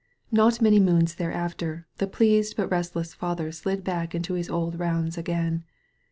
[0.31, 5.15] Not many moons thereafter the pleased but restless father sUd back into his old rounds
[5.15, 5.63] again.